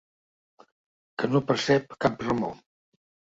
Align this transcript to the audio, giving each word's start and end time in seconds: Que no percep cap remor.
Que 1.19 1.29
no 1.33 1.41
percep 1.51 1.95
cap 2.07 2.27
remor. 2.29 2.57